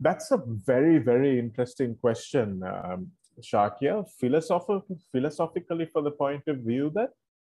[0.00, 3.10] That's a very, very interesting question, um,
[3.40, 4.06] Shakya.
[4.20, 7.10] Philosoph- philosophically, for the point of view that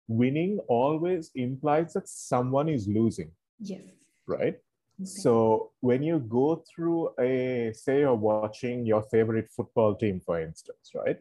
[0.08, 3.32] winning always implies that someone is losing.
[3.60, 3.82] Yes.
[4.28, 4.56] Right?
[5.02, 5.06] Okay.
[5.06, 10.92] So when you go through a, say, you're watching your favorite football team, for instance,
[10.94, 11.18] right?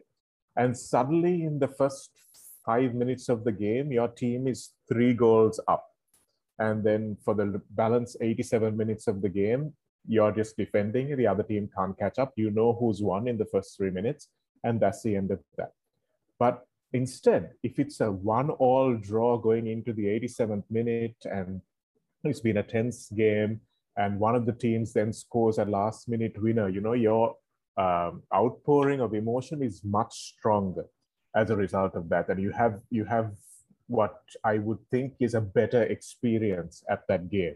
[0.55, 2.11] And suddenly in the first
[2.65, 5.85] five minutes of the game, your team is three goals up.
[6.57, 9.73] And then for the balance 87 minutes of the game,
[10.07, 12.33] you're just defending, the other team can't catch up.
[12.35, 14.29] You know who's won in the first three minutes,
[14.63, 15.71] and that's the end of that.
[16.39, 21.61] But instead, if it's a one all draw going into the 87th minute and
[22.23, 23.61] it's been a tense game,
[23.97, 27.35] and one of the teams then scores a last minute winner, you know, your
[27.77, 30.85] um, outpouring of emotion is much stronger
[31.35, 32.29] as a result of that.
[32.29, 33.31] And you have you have
[33.87, 37.55] what I would think is a better experience at that game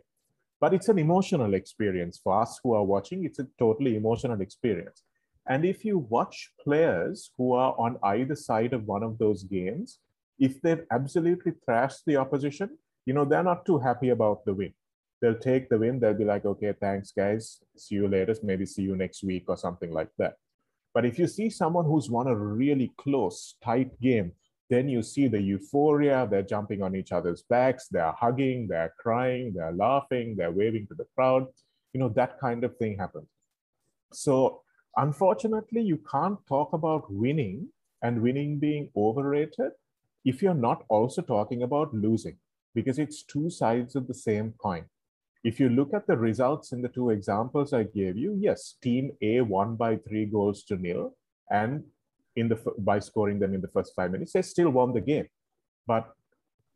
[0.59, 2.20] but it's an emotional experience.
[2.23, 5.03] For us who are watching it's a totally emotional experience.
[5.47, 10.00] And if you watch players who are on either side of one of those games
[10.38, 14.73] if they've absolutely thrashed the opposition you know they're not too happy about the win.
[15.22, 16.00] They'll take the win.
[16.00, 17.59] They'll be like okay thanks guys.
[17.78, 18.36] See you later.
[18.44, 20.36] Maybe see you next week or something like that.
[20.94, 24.33] But if you see someone who's won a really close tight game
[24.70, 26.28] then you see the euphoria.
[26.30, 30.95] They're jumping on each other's backs, they're hugging, they're crying, they're laughing, they're waving to
[30.95, 31.48] the crowd.
[31.94, 33.28] You know, that kind of thing happens.
[34.14, 34.61] So,
[34.95, 37.70] unfortunately, you can't talk about winning
[38.02, 39.72] and winning being overrated
[40.26, 42.38] if you're not also talking about losing,
[42.76, 44.86] because it's two sides of the same coin.
[45.44, 49.11] If you look at the results in the two examples I gave you, yes, team
[49.22, 51.16] A won by three goals to nil,
[51.50, 51.83] and
[52.40, 55.28] in the by scoring them in the first five minutes, they still won the game.
[55.86, 56.06] But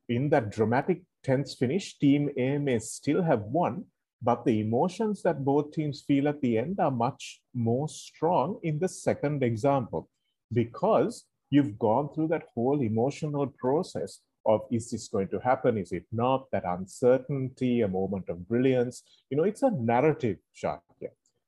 [0.10, 3.86] in that dramatic tense finish, Team A may still have won,
[4.22, 8.80] but the emotions that both teams feel at the end are much more strong in
[8.80, 10.10] the second example
[10.52, 15.78] because you've gone through that whole emotional process of is this going to happen?
[15.78, 16.52] Is it not?
[16.52, 19.04] That uncertainty a moment of brilliance.
[19.30, 20.82] You know it's a narrative shot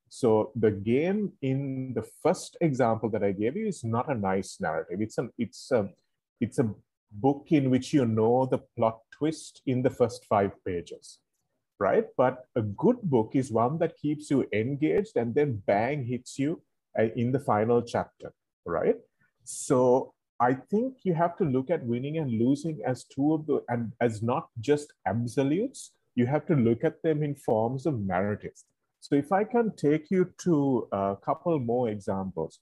[0.09, 4.57] so the game in the first example that I gave you is not a nice
[4.59, 5.01] narrative.
[5.01, 5.89] It's a it's a
[6.39, 6.69] it's a
[7.11, 11.19] book in which you know the plot twist in the first five pages,
[11.79, 12.05] right?
[12.17, 16.61] But a good book is one that keeps you engaged and then bang hits you
[16.99, 18.31] uh, in the final chapter,
[18.65, 18.97] right?
[19.43, 23.63] So I think you have to look at winning and losing as two of the
[23.69, 25.91] and as not just absolutes.
[26.15, 28.65] You have to look at them in forms of narratives
[29.05, 32.59] so if I can take you to a couple more examples,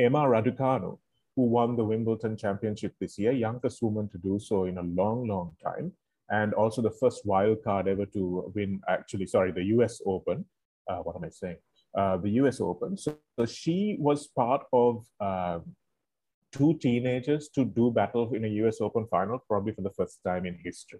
[0.00, 0.98] Emma Raducanu,
[1.36, 5.28] who won the Wimbledon Championship this year, youngest woman to do so in a long,
[5.28, 5.92] long time,
[6.28, 10.44] and also the first wild card ever to win, actually, sorry, the US Open.
[10.88, 11.58] Uh, what am I saying?
[11.94, 12.96] Uh, the US Open.
[12.96, 15.60] So, so, she was part of uh,
[16.50, 20.46] two teenagers to do battle in a US Open final, probably for the first time
[20.46, 20.98] in history.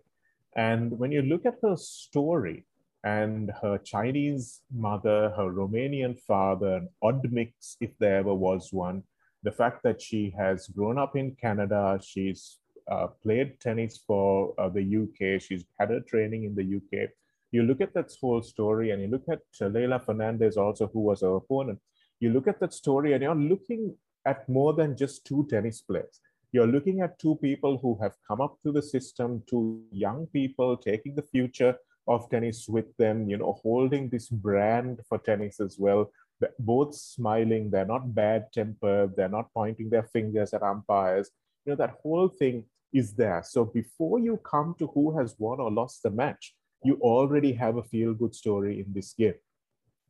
[0.54, 2.66] And when you look at her story,
[3.04, 9.02] and her Chinese mother, her Romanian father, an odd mix if there ever was one.
[9.42, 12.58] The fact that she has grown up in Canada, she's
[12.90, 17.10] uh, played tennis for uh, the UK, she's had her training in the UK.
[17.52, 21.22] You look at that whole story and you look at Leylah Fernandez also, who was
[21.22, 21.80] her opponent.
[22.20, 23.94] You look at that story and you're looking
[24.26, 26.20] at more than just two tennis players.
[26.52, 30.76] You're looking at two people who have come up through the system, two young people
[30.76, 31.76] taking the future
[32.10, 36.10] of tennis with them, you know, holding this brand for tennis as well.
[36.58, 41.30] Both smiling, they're not bad tempered, they're not pointing their fingers at umpires.
[41.64, 43.42] You know, that whole thing is there.
[43.46, 47.76] So before you come to who has won or lost the match, you already have
[47.76, 49.34] a feel good story in this game.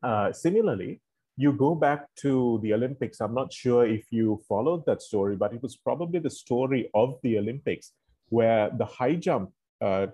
[0.02, 1.02] Uh, similarly,
[1.36, 3.20] you go back to the Olympics.
[3.20, 7.18] I'm not sure if you followed that story, but it was probably the story of
[7.22, 7.92] the Olympics
[8.28, 9.50] where the high jump
[9.82, 10.06] uh,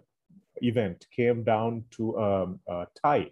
[0.62, 3.30] event came down to um, a tie.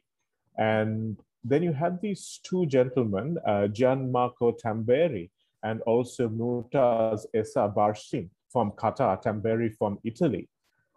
[0.59, 5.31] And then you had these two gentlemen, uh, Gianmarco Tamberi
[5.63, 10.49] and also Mutaz Essa Barshim from Qatar, Tamberi from Italy,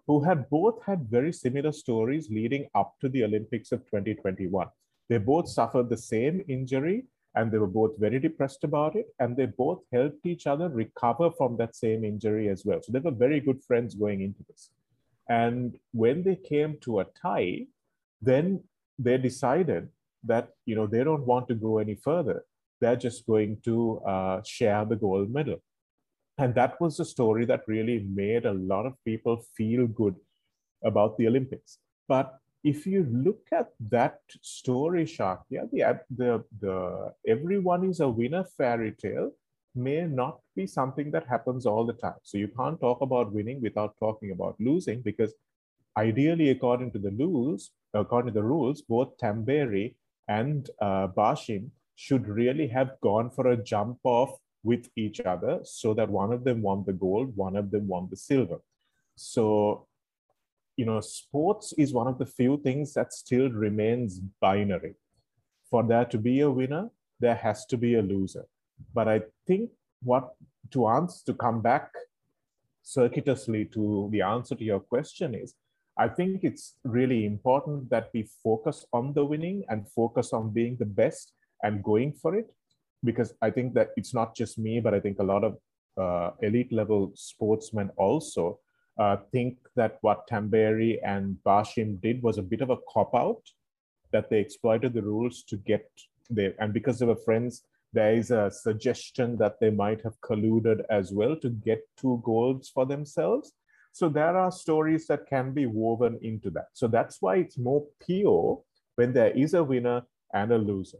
[0.05, 4.67] who had both had very similar stories leading up to the Olympics of 2021.
[5.09, 7.05] They both suffered the same injury
[7.35, 11.29] and they were both very depressed about it and they both helped each other recover
[11.31, 12.79] from that same injury as well.
[12.81, 14.71] So they were very good friends going into this.
[15.29, 17.67] And when they came to a tie,
[18.21, 18.63] then
[18.97, 19.89] they decided
[20.23, 22.43] that you know they don't want to go any further.
[22.81, 25.61] They're just going to uh, share the gold medal.
[26.37, 30.15] And that was a story that really made a lot of people feel good
[30.83, 31.79] about the Olympics.
[32.07, 38.43] But if you look at that story, Shakya, the, the, the everyone is a winner
[38.43, 39.31] fairy tale
[39.77, 42.19] may not be something that happens all the time.
[42.23, 45.33] So you can't talk about winning without talking about losing because
[45.97, 49.95] ideally, according to the rules, according to the rules, both Tamberi
[50.27, 55.93] and uh, Barshim should really have gone for a jump off with each other so
[55.93, 58.59] that one of them won the gold, one of them won the silver.
[59.15, 59.87] So,
[60.75, 64.95] you know, sports is one of the few things that still remains binary.
[65.69, 66.89] For there to be a winner,
[67.19, 68.45] there has to be a loser.
[68.93, 69.71] But I think
[70.03, 70.33] what
[70.71, 71.91] to answer to come back
[72.83, 75.55] circuitously to the answer to your question is
[75.97, 80.77] I think it's really important that we focus on the winning and focus on being
[80.77, 81.33] the best
[81.63, 82.53] and going for it.
[83.03, 85.57] Because I think that it's not just me, but I think a lot of
[85.99, 88.59] uh, elite level sportsmen also
[88.99, 93.41] uh, think that what Tamberi and Barshim did was a bit of a cop out,
[94.11, 95.89] that they exploited the rules to get
[96.29, 96.53] there.
[96.59, 97.63] And because they were friends,
[97.93, 102.69] there is a suggestion that they might have colluded as well to get two goals
[102.73, 103.53] for themselves.
[103.93, 106.67] So there are stories that can be woven into that.
[106.73, 108.61] So that's why it's more pure
[108.95, 110.03] when there is a winner
[110.33, 110.99] and a loser.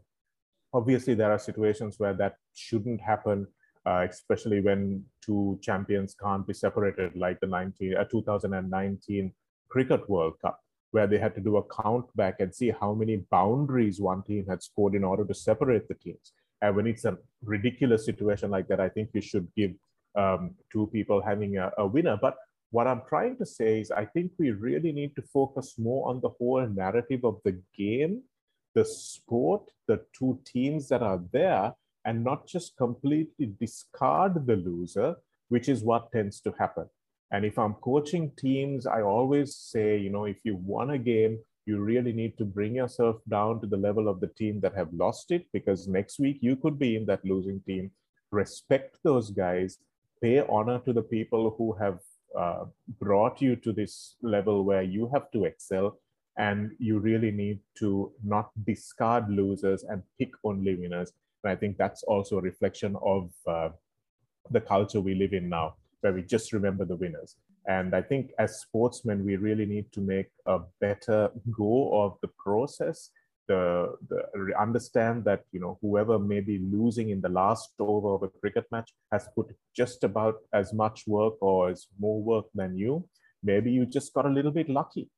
[0.72, 3.46] Obviously, there are situations where that shouldn't happen,
[3.86, 9.32] uh, especially when two champions can't be separated, like the 19, uh, 2019
[9.68, 13.16] Cricket World Cup, where they had to do a count back and see how many
[13.30, 16.32] boundaries one team had scored in order to separate the teams.
[16.60, 19.72] And when it's a ridiculous situation like that, I think you should give
[20.16, 22.18] um, two people having a, a winner.
[22.20, 22.36] But
[22.70, 26.20] what I'm trying to say is, I think we really need to focus more on
[26.20, 28.22] the whole narrative of the game,
[28.74, 31.72] the sport, the two teams that are there,
[32.04, 35.16] and not just completely discard the loser,
[35.48, 36.86] which is what tends to happen.
[37.30, 41.38] And if I'm coaching teams, I always say, you know, if you won a game,
[41.68, 44.92] you really need to bring yourself down to the level of the team that have
[45.04, 47.90] lost it, because next week you could be in that losing team.
[48.30, 49.78] Respect those guys,
[50.22, 51.98] pay honor to the people who have
[52.42, 52.64] uh,
[53.00, 55.98] brought you to this level where you have to excel
[56.38, 61.12] and you really need to not discard losers and pick only winners.
[61.42, 63.70] And I think that's also a reflection of uh,
[64.50, 67.36] the culture we live in now, where we just remember the winners.
[67.68, 72.28] And I think as sportsmen, we really need to make a better go of the
[72.28, 73.10] process
[73.48, 78.22] the, the understand that you know whoever may be losing in the last over of
[78.22, 82.76] a cricket match has put just about as much work or as more work than
[82.76, 83.08] you.
[83.42, 85.08] Maybe you just got a little bit lucky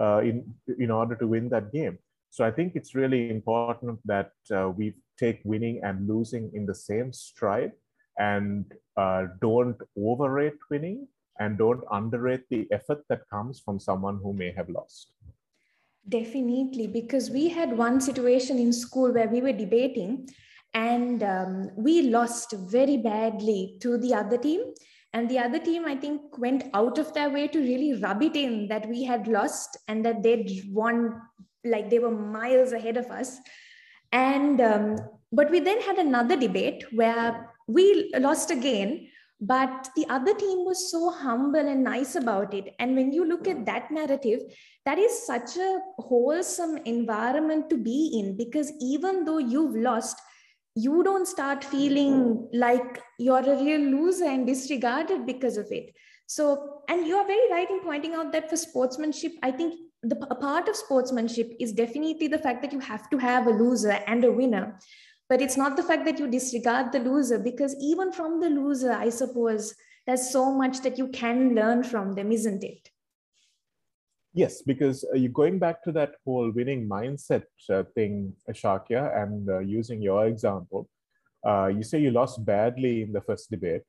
[0.00, 1.98] uh, in in order to win that game.
[2.30, 6.74] So i think it's really important that uh, we take winning and losing in the
[6.74, 7.72] same stride
[8.18, 8.64] and
[8.96, 11.08] uh, don't overrate winning
[11.38, 15.12] and don't underrate the effort that comes from someone who may have lost
[16.08, 20.28] Definitely, because we had one situation in school where we were debating
[20.74, 24.62] and um, we lost very badly to the other team.
[25.12, 28.34] And the other team, I think, went out of their way to really rub it
[28.34, 31.20] in that we had lost and that they'd won,
[31.64, 33.38] like they were miles ahead of us.
[34.10, 34.96] And, um,
[35.30, 39.08] but we then had another debate where we lost again,
[39.42, 42.76] but the other team was so humble and nice about it.
[42.78, 44.38] And when you look at that narrative,
[44.84, 50.16] that is such a wholesome environment to be in because even though you've lost,
[50.76, 55.92] you don't start feeling like you're a real loser and disregarded because of it.
[56.28, 59.74] So, and you are very right in pointing out that for sportsmanship, I think
[60.04, 63.98] the part of sportsmanship is definitely the fact that you have to have a loser
[64.06, 64.78] and a winner.
[65.32, 68.92] But it's not the fact that you disregard the loser, because even from the loser,
[68.92, 69.74] I suppose
[70.06, 72.90] there's so much that you can learn from them, isn't it?
[74.34, 79.48] Yes, because uh, you're going back to that whole winning mindset uh, thing, Shakya, and
[79.48, 80.86] uh, using your example,
[81.46, 83.84] uh, you say you lost badly in the first debate,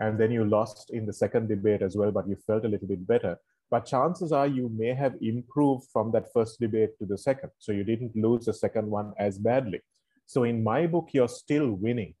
[0.00, 2.88] and then you lost in the second debate as well, but you felt a little
[2.88, 3.38] bit better.
[3.70, 7.50] But chances are you may have improved from that first debate to the second.
[7.60, 9.80] So you didn't lose the second one as badly.
[10.28, 12.14] So in my book, you're still winning.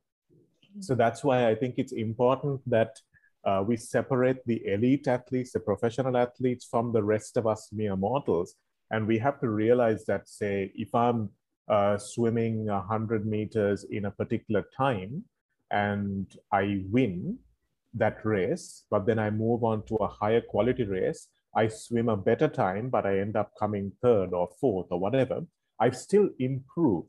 [0.80, 2.96] So that's why I think it's important that
[3.44, 7.96] uh, we separate the elite athletes, the professional athletes from the rest of us mere
[7.96, 8.54] mortals.
[8.90, 11.28] And we have to realize that, say, if I'm
[11.68, 15.24] uh, swimming 100 meters in a particular time
[15.70, 17.38] and I win
[17.92, 22.16] that race, but then I move on to a higher quality race, I swim a
[22.16, 25.42] better time, but I end up coming third or fourth or whatever,
[25.78, 27.08] I've still improved,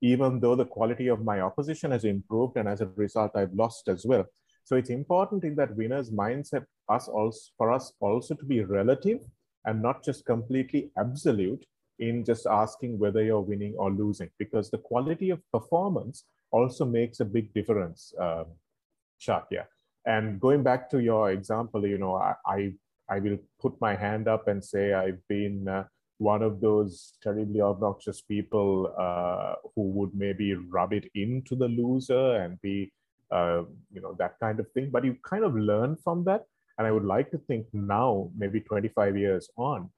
[0.00, 2.56] even though the quality of my opposition has improved.
[2.56, 4.26] And as a result, I've lost as well.
[4.64, 9.20] So it's important in that winner's mindset us also, for us also to be relative
[9.64, 11.64] and not just completely absolute
[11.98, 17.20] in just asking whether you're winning or losing, because the quality of performance also makes
[17.20, 18.46] a big difference, um,
[19.20, 19.64] Shakya.
[20.06, 22.72] And going back to your example, you know, I, I,
[23.10, 25.84] I will put my hand up and say I've been uh,
[26.18, 32.36] one of those terribly obnoxious people uh, who would maybe rub it into the loser
[32.36, 32.92] and be,
[33.30, 34.90] uh, you know, that kind of thing.
[34.90, 36.44] But you kind of learn from that.
[36.76, 39.90] And I would like to think now, maybe 25 years on,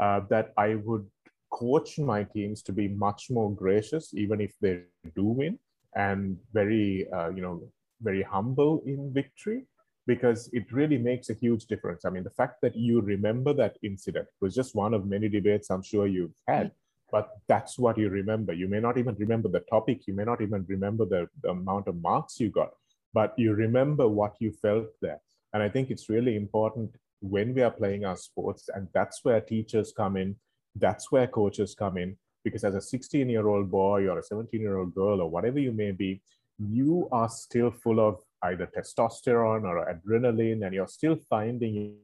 [0.00, 1.06] uh, that I would
[1.50, 4.82] coach my teams to be much more gracious, even if they
[5.14, 5.58] do win,
[5.94, 7.62] and very, uh, you know,
[8.00, 9.66] very humble in victory
[10.06, 12.04] because it really makes a huge difference.
[12.04, 15.70] I mean, the fact that you remember that incident was just one of many debates
[15.70, 16.72] I'm sure you've had,
[17.10, 18.52] but that's what you remember.
[18.52, 21.88] You may not even remember the topic, you may not even remember the, the amount
[21.88, 22.72] of marks you got,
[23.12, 25.20] but you remember what you felt there.
[25.52, 29.40] And I think it's really important when we are playing our sports, and that's where
[29.40, 30.36] teachers come in,
[30.76, 34.60] that's where coaches come in, because as a 16 year old boy or a 17
[34.60, 36.20] year old girl or whatever you may be,
[36.58, 41.96] you are still full of either testosterone or adrenaline, and you're still finding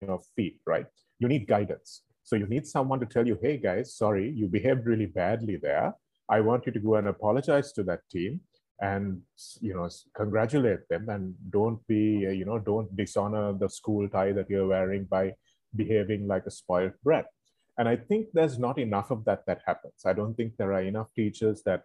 [0.00, 0.86] your feet, right?
[1.18, 2.02] You need guidance.
[2.24, 5.94] So you need someone to tell you, hey guys, sorry, you behaved really badly there.
[6.28, 8.40] I want you to go and apologize to that team
[8.80, 9.20] and
[9.60, 14.32] you know congratulate them and don't be uh, you know don't dishonor the school tie
[14.32, 15.32] that you're wearing by
[15.74, 17.26] behaving like a spoiled brat
[17.78, 20.82] and i think there's not enough of that that happens i don't think there are
[20.82, 21.82] enough teachers that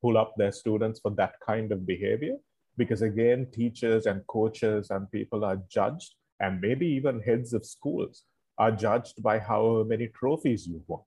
[0.00, 2.36] pull up their students for that kind of behavior
[2.76, 8.24] because again teachers and coaches and people are judged and maybe even heads of schools
[8.58, 11.00] are judged by how many trophies you've won.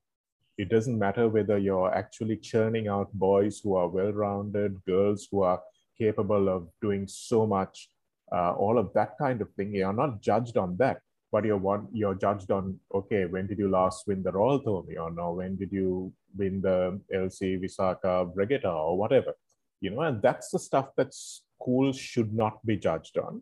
[0.57, 5.61] It doesn't matter whether you're actually churning out boys who are well-rounded girls who are
[5.97, 7.89] capable of doing so much
[8.31, 9.73] uh, all of that kind of thing.
[9.73, 13.69] You're not judged on that but you're one you're judged on okay when did you
[13.69, 18.97] last win the royal Thomy or when did you win the lc visaka regatta or
[18.97, 19.33] whatever?
[19.81, 21.13] You know and that's the stuff that
[21.67, 23.41] schools should not be judged on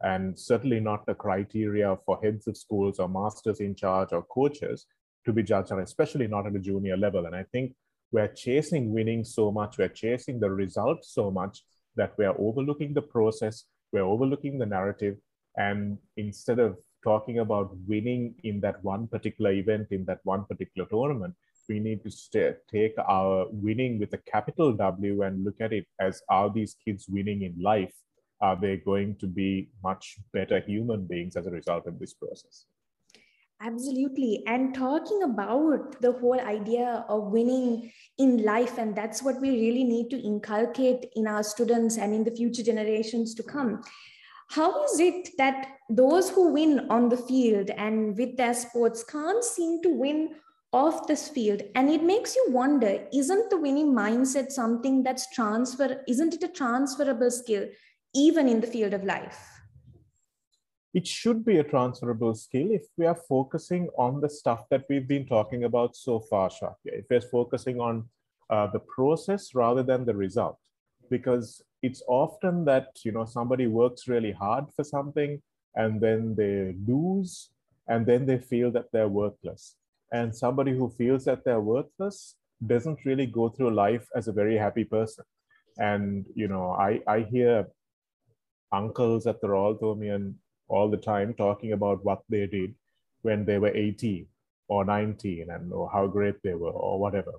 [0.00, 4.86] and certainly not the criteria for heads of schools or masters in charge or coaches
[5.26, 7.26] to be judged on especially not at a junior level.
[7.26, 7.74] And i think
[8.10, 11.62] we're chasing winning so much we're chasing the result so much
[11.96, 15.16] that we're overlooking the process we're overlooking the narrative
[15.58, 20.88] and instead of talking about winning in that one particular event in that one particular
[20.88, 21.34] tournament
[21.68, 26.22] we need to take our winning with a capital W and look at it as
[26.28, 27.94] are these kids winning in life?
[28.40, 32.66] Are they going to be much better human beings as a result of this process?
[33.60, 34.44] Absolutely.
[34.46, 39.82] And talking about the whole idea of winning in life, and that's what we really
[39.82, 43.82] need to inculcate in our students and in the future generations to come.
[44.50, 49.42] How is it that those who win on the field and with their sports can't
[49.42, 50.36] seem to win
[50.72, 56.02] of this field and it makes you wonder isn't the winning mindset something that's transfer
[56.06, 57.66] isn't it a transferable skill
[58.14, 59.38] even in the field of life?
[60.94, 65.06] It should be a transferable skill if we are focusing on the stuff that we've
[65.06, 66.74] been talking about so far Shakya.
[66.84, 68.08] if we're focusing on
[68.50, 70.58] uh, the process rather than the result.
[71.10, 75.40] Because it's often that you know somebody works really hard for something
[75.76, 77.50] and then they lose
[77.86, 79.76] and then they feel that they're worthless
[80.12, 82.36] and somebody who feels that they're worthless
[82.66, 85.24] doesn't really go through life as a very happy person.
[85.78, 87.66] And you know i i hear
[88.72, 90.34] uncles at the royal Thomian
[90.68, 92.74] all the time talking about what they did
[93.22, 94.26] when they were 18
[94.68, 97.32] or 19 and or how great they were or whatever.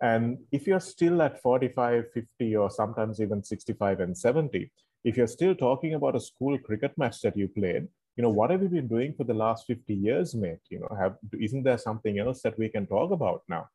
[0.00, 4.70] And if you're still at 45 50 or sometimes even 65 and 70
[5.04, 8.50] if you're still talking about a school cricket match that you played you know, what
[8.50, 10.60] have you been doing for the last 50 years, mate?
[10.68, 13.68] You know, have isn't there something else that we can talk about now?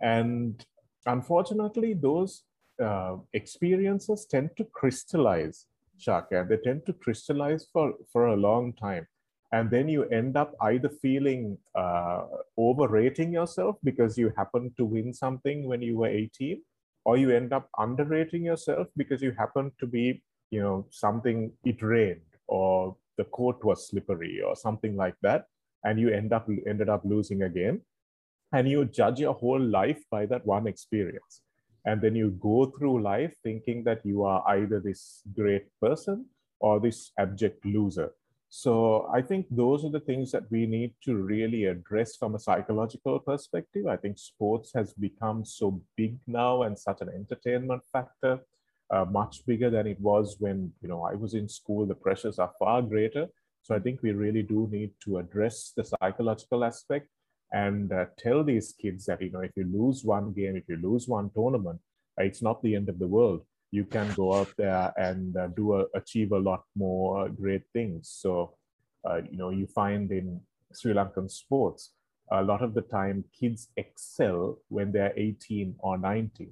[0.00, 0.64] And
[1.06, 2.44] unfortunately, those
[2.82, 5.66] uh, experiences tend to crystallize,
[5.98, 6.48] Shakya.
[6.48, 9.06] They tend to crystallize for, for a long time.
[9.50, 12.24] And then you end up either feeling uh,
[12.58, 16.60] overrating yourself because you happened to win something when you were 18,
[17.06, 21.82] or you end up underrating yourself because you happened to be, you know, something it
[21.82, 25.44] rained or the court was slippery or something like that
[25.84, 27.80] and you end up ended up losing again.
[28.52, 31.42] And you judge your whole life by that one experience.
[31.84, 36.26] And then you go through life thinking that you are either this great person
[36.58, 38.10] or this abject loser.
[38.50, 42.38] So i think those are the things that we need to really address from a
[42.38, 43.86] psychological perspective.
[43.86, 48.40] I think sports has become so big now and such an entertainment factor
[48.90, 51.86] uh, much bigger than it was when you know I was in school.
[51.86, 53.26] The pressures are far greater.
[53.62, 57.08] So I think we really do need to address the psychological aspect.
[57.52, 60.76] and uh, tell these kids that you know if you lose one game if you
[60.76, 61.80] lose one tournament
[62.18, 65.74] it's not the end of the world you can go out there and uh, do
[65.74, 68.54] a, achieve a lot more great things so
[69.08, 70.40] uh, you know you find in
[70.74, 71.92] sri lankan sports
[72.32, 76.50] a lot of the time kids excel when they're 18 or 19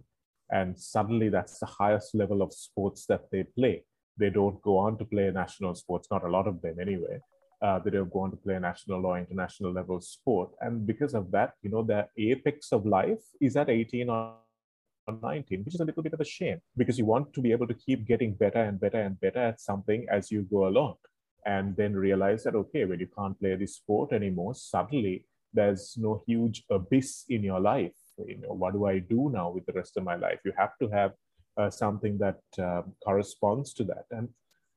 [0.50, 3.84] and suddenly that's the highest level of sports that they play.
[4.18, 7.20] They don't go on to play national sports not a lot of them anyway.
[7.62, 10.50] Uh, they don't go on to play national or international level sport.
[10.60, 14.34] And because of that you know their apex of life is at 18 or
[15.12, 17.66] 19 which is a little bit of a shame because you want to be able
[17.66, 20.94] to keep getting better and better and better at something as you go along
[21.44, 26.22] and then realize that okay when you can't play this sport anymore suddenly there's no
[26.26, 27.94] huge abyss in your life
[28.26, 30.76] you know what do i do now with the rest of my life you have
[30.80, 31.12] to have
[31.56, 34.28] uh, something that uh, corresponds to that and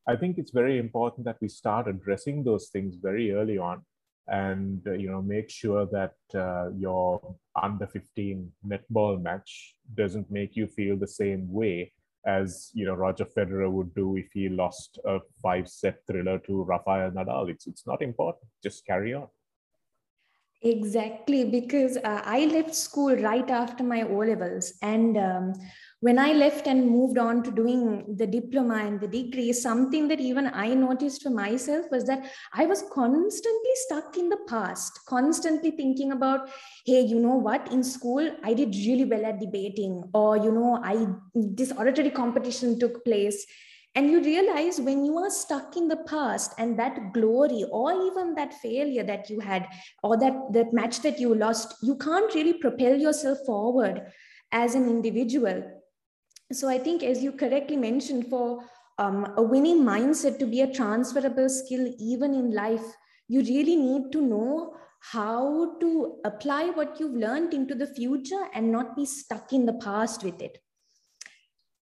[0.07, 3.81] i think it's very important that we start addressing those things very early on
[4.27, 10.55] and uh, you know make sure that uh, your under 15 netball match doesn't make
[10.55, 11.91] you feel the same way
[12.25, 16.63] as you know Roger Federer would do if he lost a five set thriller to
[16.63, 17.49] Rafael Nadal.
[17.49, 18.45] It's it's not important.
[18.61, 19.27] Just carry on.
[20.61, 25.53] Exactly, because uh, I left school right after my O levels, and um,
[26.01, 30.19] when I left and moved on to doing the diploma and the degree, something that
[30.19, 35.71] even I noticed for myself was that I was constantly stuck in the past, constantly
[35.71, 36.49] thinking about,
[36.85, 40.81] hey, you know what, in school, I did really well at debating, or, you know,
[40.83, 43.45] I this oratory competition took place.
[43.95, 48.35] And you realize when you are stuck in the past and that glory or even
[48.35, 49.67] that failure that you had
[50.03, 54.03] or that, that match that you lost, you can't really propel yourself forward
[54.51, 55.63] as an individual
[56.51, 58.63] so I think, as you correctly mentioned, for
[58.97, 62.83] um, a winning mindset to be a transferable skill, even in life,
[63.27, 68.71] you really need to know how to apply what you've learned into the future and
[68.71, 70.57] not be stuck in the past with it.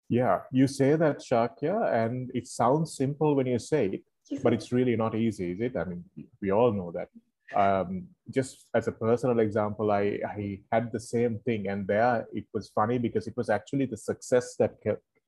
[0.08, 4.70] Yeah, you say that, Shakya, and it sounds simple when you say it, but it's
[4.70, 5.76] really not easy, is it?
[5.76, 6.04] I mean,
[6.40, 7.08] we all know that
[7.54, 11.68] um, just as a personal example, I, I had the same thing.
[11.68, 14.76] And there it was funny because it was actually the success that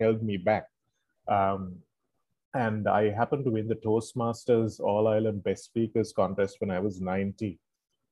[0.01, 0.67] held me back.
[1.29, 1.77] Um,
[2.55, 7.01] and I happened to win the Toastmasters All Island Best Speakers contest when I was
[7.01, 7.59] 90.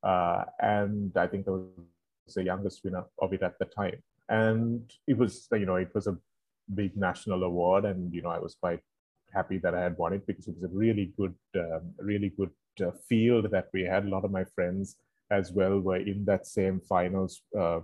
[0.02, 4.02] Uh, and I think I was the youngest winner of it at the time.
[4.29, 6.16] And it was, you know, it was a
[6.74, 7.85] big national award.
[7.85, 8.81] And, you know, I was quite
[9.33, 12.50] happy that I had won it because it was a really good, um, really good
[12.81, 14.05] uh, field that we had.
[14.05, 14.96] A lot of my friends
[15.31, 17.81] as well were in that same finals uh,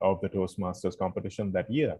[0.00, 1.96] of the Toastmasters competition that year.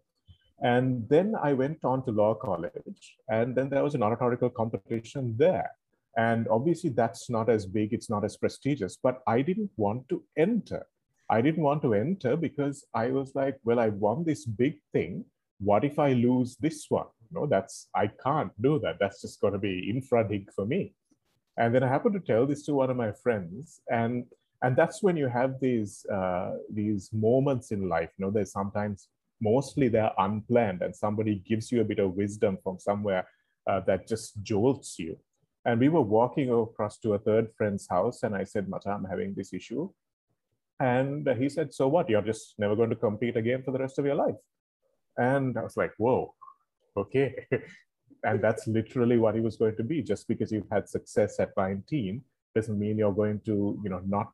[0.62, 5.34] And then I went on to law college, and then there was an oratorical competition
[5.38, 5.70] there.
[6.16, 10.22] And obviously, that's not as big, it's not as prestigious, but I didn't want to
[10.36, 10.86] enter.
[11.30, 15.24] I didn't want to enter because I was like, well, I won this big thing.
[15.62, 17.06] What if I lose this one?
[17.30, 18.96] No, that's, I can't do that.
[18.98, 20.94] That's just going to be infra dig for me.
[21.56, 24.24] And then I happened to tell this to one of my friends, and
[24.62, 28.10] and that's when you have these uh, these moments in life.
[28.16, 29.08] You know, there's sometimes
[29.42, 33.26] mostly they're unplanned, and somebody gives you a bit of wisdom from somewhere
[33.68, 35.18] uh, that just jolts you.
[35.64, 39.04] And we were walking across to a third friend's house, and I said, Mata, I'm
[39.04, 39.90] having this issue.
[40.78, 42.08] And he said, So what?
[42.08, 44.36] You're just never going to compete again for the rest of your life.
[45.16, 46.34] And I was like, Whoa,
[46.96, 47.46] okay.
[48.24, 50.02] and that's literally what he was going to be.
[50.02, 52.22] Just because you've had success at 19
[52.54, 54.32] doesn't mean you're going to, you know, not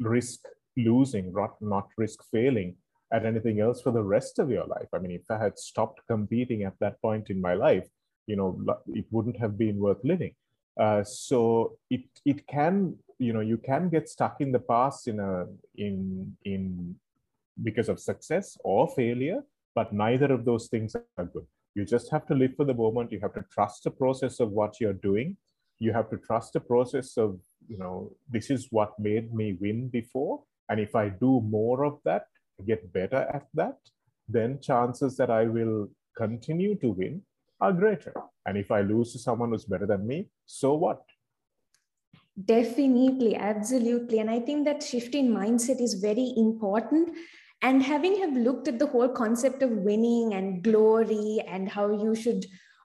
[0.00, 0.40] risk
[0.76, 2.76] losing, not, not risk failing
[3.12, 4.88] at anything else for the rest of your life.
[4.92, 7.86] I mean, if I had stopped competing at that point in my life,
[8.26, 10.34] you know, it wouldn't have been worth living.
[10.80, 15.20] Uh, so it it can, you know, you can get stuck in the past in
[15.20, 15.46] a
[15.76, 16.94] in in
[17.62, 19.42] because of success or failure,
[19.74, 21.46] but neither of those things are good.
[21.74, 23.12] You just have to live for the moment.
[23.12, 25.36] You have to trust the process of what you're doing.
[25.78, 29.88] You have to trust the process of, you know, this is what made me win
[29.88, 30.42] before.
[30.68, 32.26] And if I do more of that,
[32.66, 33.78] get better at that,
[34.28, 37.22] then chances that I will continue to win
[37.60, 38.14] are greater.
[38.46, 41.02] And if I lose to someone who's better than me, so what?
[42.44, 44.18] Definitely, absolutely.
[44.18, 47.10] And I think that shift in mindset is very important
[47.62, 52.14] and having have looked at the whole concept of winning and glory and how you
[52.14, 52.44] should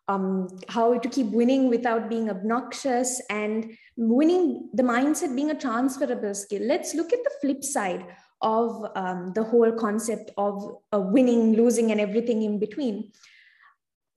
[0.10, 6.34] um, how to keep winning without being obnoxious and winning the mindset being a transferable
[6.34, 8.06] skill let's look at the flip side
[8.42, 13.12] of um, the whole concept of uh, winning losing and everything in between.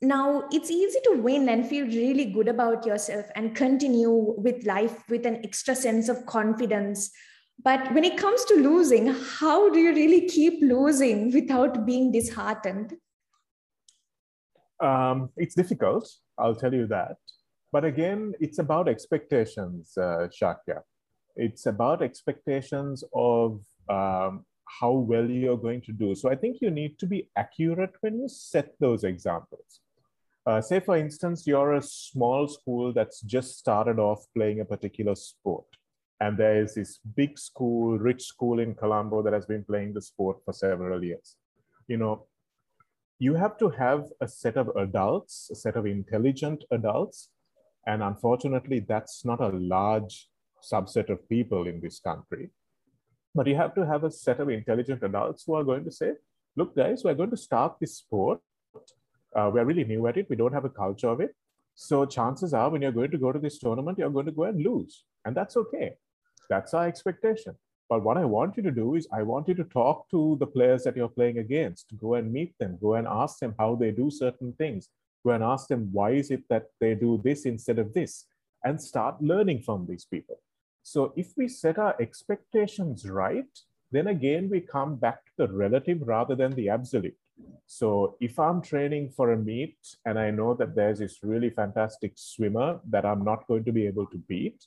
[0.02, 5.02] Now it's easy to win and feel really good about yourself and continue with life
[5.08, 7.10] with an extra sense of confidence
[7.64, 9.06] but when it comes to losing
[9.38, 12.94] how do you really keep losing without being disheartened
[14.80, 17.16] um, it's difficult i'll tell you that
[17.72, 20.80] but again it's about expectations uh, shakya
[21.36, 24.44] it's about expectations of um,
[24.78, 26.14] how well you're going to do.
[26.14, 29.80] So I think you need to be accurate when you set those examples.
[30.46, 35.14] Uh, say, for instance, you're a small school that's just started off playing a particular
[35.14, 35.66] sport.
[36.20, 40.02] And there is this big school, rich school in Colombo that has been playing the
[40.02, 41.36] sport for several years.
[41.88, 42.26] You know,
[43.18, 47.30] you have to have a set of adults, a set of intelligent adults.
[47.86, 50.28] And unfortunately, that's not a large
[50.62, 52.50] subset of people in this country.
[53.34, 56.12] But you have to have a set of intelligent adults who are going to say,
[56.56, 58.40] look, guys, we're going to start this sport.
[59.34, 60.28] Uh, we're really new at it.
[60.28, 61.34] We don't have a culture of it.
[61.74, 64.44] So chances are when you're going to go to this tournament, you're going to go
[64.44, 65.04] and lose.
[65.24, 65.96] And that's okay.
[66.50, 67.54] That's our expectation.
[67.88, 70.46] But what I want you to do is I want you to talk to the
[70.46, 73.92] players that you're playing against, go and meet them, go and ask them how they
[73.92, 74.88] do certain things,
[75.24, 78.26] go and ask them why is it that they do this instead of this,
[78.64, 80.40] and start learning from these people.
[80.82, 83.50] So if we set our expectations right,
[83.92, 87.16] then again, we come back to the relative rather than the absolute.
[87.66, 92.12] So if I'm training for a meet and I know that there's this really fantastic
[92.16, 94.66] swimmer that I'm not going to be able to beat,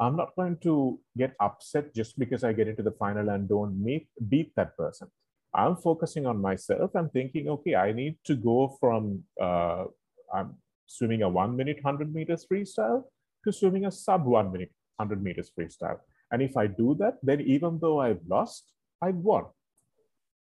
[0.00, 3.82] I'm not going to get upset just because I get into the final and don't
[3.84, 5.08] meet, beat that person.
[5.54, 6.92] I'm focusing on myself.
[6.94, 9.84] I'm thinking, okay, I need to go from uh,
[10.32, 10.54] I'm
[10.86, 13.04] swimming a one minute 100 meters freestyle
[13.44, 15.98] to swimming a sub one minute 100 meters freestyle.
[16.30, 19.44] And if I do that, then even though I've lost, I've won.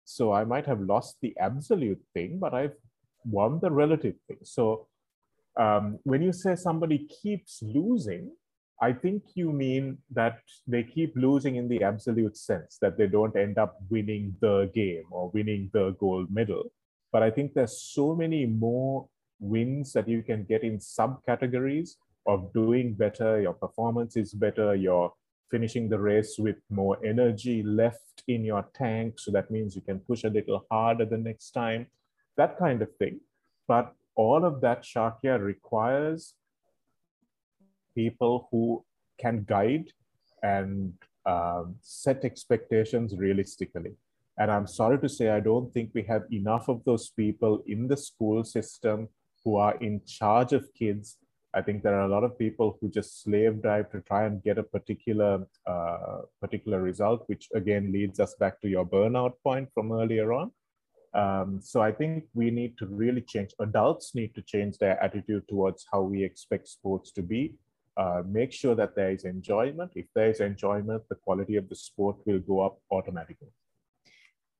[0.04, 2.76] So I might have lost the absolute thing, but I've
[3.24, 4.38] won the relative thing.
[4.42, 4.86] So
[5.58, 8.30] um, when you say somebody keeps losing,
[8.80, 13.36] I think you mean that they keep losing in the absolute sense, that they don't
[13.36, 16.70] end up winning the game or winning the gold medal.
[17.10, 19.08] But I think there's so many more
[19.40, 25.12] wins that you can get in subcategories of doing better, your performance is better, you're
[25.50, 29.18] finishing the race with more energy left in your tank.
[29.18, 31.86] So that means you can push a little harder the next time,
[32.36, 33.20] that kind of thing.
[33.66, 36.34] But all of that, Shakya, requires
[38.02, 38.64] people who
[39.22, 39.88] can guide
[40.42, 40.92] and
[41.26, 43.94] um, set expectations realistically.
[44.40, 47.88] And I'm sorry to say, I don't think we have enough of those people in
[47.88, 49.08] the school system
[49.44, 51.16] who are in charge of kids
[51.54, 54.42] I think there are a lot of people who just slave drive to try and
[54.42, 59.68] get a particular uh, particular result, which again leads us back to your burnout point
[59.72, 60.52] from earlier on.
[61.14, 63.54] Um, so I think we need to really change.
[63.60, 67.54] Adults need to change their attitude towards how we expect sports to be.
[67.98, 69.90] Uh, make sure that there is enjoyment.
[69.96, 73.48] If there is enjoyment, the quality of the sport will go up automatically.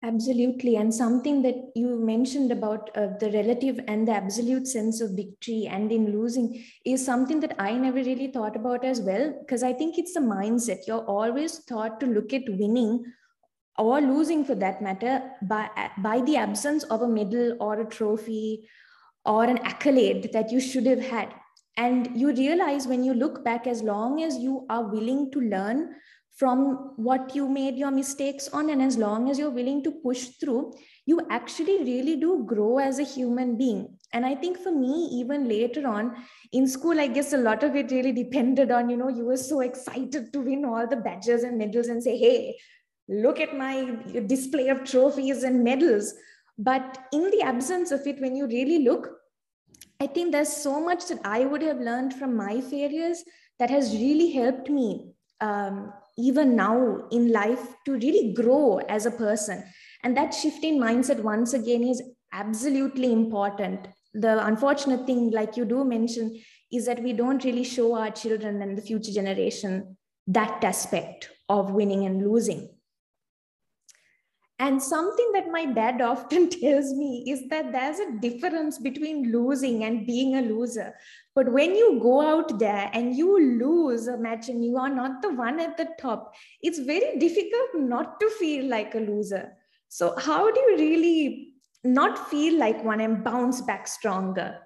[0.02, 0.76] Absolutely.
[0.76, 5.68] And something that you mentioned about uh, the relative and the absolute sense of victory
[5.70, 9.72] and in losing is something that I never really thought about as well, because I
[9.72, 10.86] think it's the mindset.
[10.88, 13.04] You're always taught to look at winning
[13.76, 18.68] or losing for that matter by, by the absence of a medal or a trophy
[19.24, 21.34] or an accolade that you should have had.
[21.78, 25.94] And you realize when you look back, as long as you are willing to learn
[26.36, 30.26] from what you made your mistakes on and as long as you're willing to push
[30.40, 30.72] through
[31.04, 33.88] you actually really do grow as a human being.
[34.12, 36.14] And i think for me even later on
[36.52, 39.36] in school i guess a lot of it really depended on you know you were
[39.36, 42.56] so excited to win all the badges and medals and say hey
[43.08, 46.14] look at my display of trophies and medals.
[46.58, 49.17] But in the absence of it when you really look
[50.00, 53.24] i think there's so much that i would have learned from my failures
[53.58, 59.10] that has really helped me um, even now in life to really grow as a
[59.10, 59.64] person.
[60.02, 63.86] And that shift in mindset, once again, is absolutely important.
[64.14, 66.40] The unfortunate thing, like you do mention,
[66.72, 71.70] is that we don't really show our children and the future generation that aspect of
[71.70, 72.68] winning and losing.
[74.60, 79.84] And something that my dad often tells me is that there's a difference between losing
[79.84, 80.94] and being a loser.
[81.34, 85.22] But when you go out there and you lose a match and you are not
[85.22, 89.52] the one at the top, it's very difficult not to feel like a loser.
[89.88, 94.58] So, how do you really not feel like one and bounce back stronger?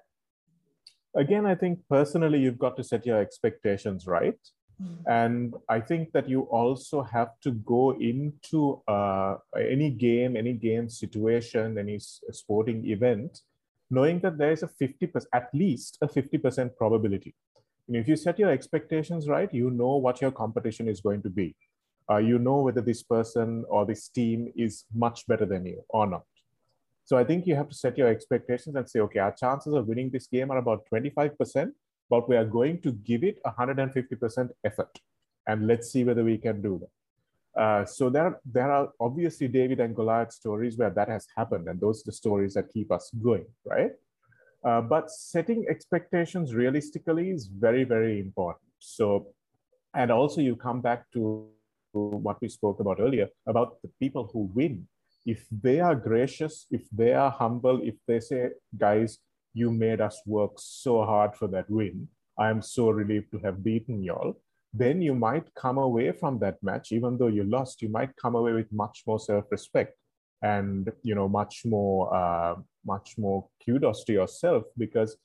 [1.15, 4.37] Again, I think personally, you've got to set your expectations right
[4.83, 4.97] Mm.
[5.07, 10.89] And I think that you also have to go into uh, any game, any game
[10.89, 13.41] situation, any sporting event,
[13.89, 17.35] knowing that there is a 50%, at least a 50% probability.
[17.87, 21.29] And if you set your expectations right, you know what your competition is going to
[21.29, 21.55] be.
[22.09, 26.05] Uh, you know whether this person or this team is much better than you or
[26.07, 26.23] not.
[27.05, 29.87] So I think you have to set your expectations and say, okay, our chances of
[29.87, 31.71] winning this game are about 25%,
[32.13, 34.93] but we are going to give it 150% effort.
[35.47, 36.93] And let's see whether we can do that.
[37.63, 41.79] Uh, so there, there are obviously David and Goliath stories where that has happened, and
[41.79, 43.93] those are the stories that keep us going, right?
[44.63, 48.69] Uh, but setting expectations realistically is very, very important.
[48.79, 49.27] So,
[49.93, 51.47] and also you come back to
[51.93, 54.87] what we spoke about earlier about the people who win.
[55.25, 59.19] If they are gracious, if they are humble, if they say, guys,
[59.53, 62.07] you made us work so hard for that win.
[62.37, 64.39] I'm so relieved to have beaten y'all.
[64.73, 68.35] Then you might come away from that match, even though you lost, you might come
[68.35, 69.95] away with much more self-respect
[70.41, 75.17] and you know much more uh, much more kudos to yourself because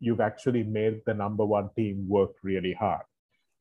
[0.00, 3.02] you've actually made the number one team work really hard.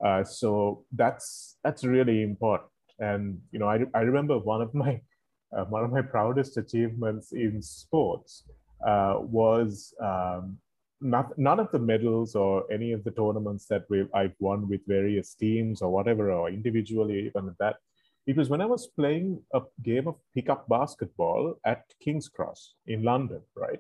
[0.03, 2.69] Uh, so that's that's really important.
[2.99, 5.01] And you know, I, I remember one of my
[5.55, 8.43] uh, one of my proudest achievements in sports
[8.85, 10.57] uh, was um,
[10.99, 14.81] not, none of the medals or any of the tournaments that we I've won with
[14.87, 17.77] various teams or whatever or individually even that
[18.27, 23.03] it was when I was playing a game of pickup basketball at King's Cross in
[23.03, 23.79] London, right?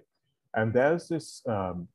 [0.55, 1.87] And there's this um,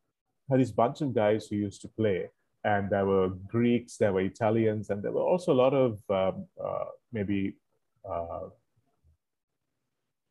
[0.49, 2.31] this bunch of guys who used to play,
[2.65, 6.47] and there were Greeks, there were Italians, and there were also a lot of um,
[6.65, 7.57] uh, maybe
[8.09, 8.49] uh,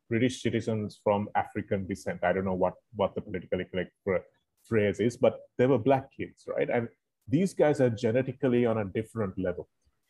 [0.08, 2.20] British citizens from African descent.
[2.22, 3.66] I don't know what what the politically
[4.04, 4.26] correct
[4.64, 6.68] phrase is, but they were black kids, right?
[6.68, 6.88] And
[7.28, 9.68] these guys are genetically on a different level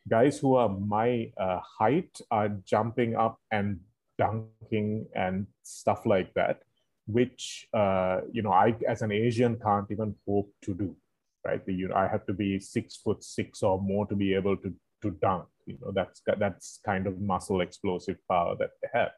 [0.08, 3.80] guys who are my uh, height are jumping up and
[4.18, 6.60] dunking and stuff like that,
[7.06, 10.96] which uh, you know I as an Asian can't even hope to do.
[11.44, 14.34] Right, the, you know, I have to be six foot six or more to be
[14.34, 15.44] able to to dunk.
[15.66, 19.10] You know, that's that's kind of muscle explosive power that they have.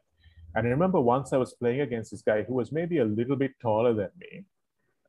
[0.55, 3.35] And I remember once I was playing against this guy who was maybe a little
[3.35, 4.45] bit taller than me,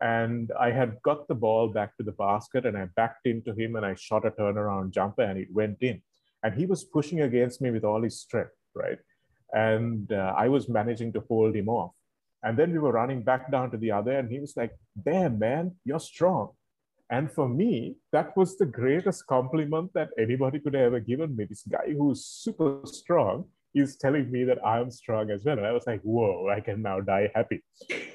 [0.00, 3.76] and I had got the ball back to the basket and I backed into him
[3.76, 6.00] and I shot a turnaround jumper and it went in.
[6.42, 8.98] And he was pushing against me with all his strength, right?
[9.52, 11.92] And uh, I was managing to hold him off.
[12.42, 14.74] And then we were running back down to the other and he was like,
[15.04, 16.52] damn, man, you're strong.
[17.10, 21.44] And for me, that was the greatest compliment that anybody could have ever given me.
[21.44, 25.58] This guy who's super strong is telling me that I'm strong as well.
[25.58, 27.62] And I was like, whoa, I can now die happy.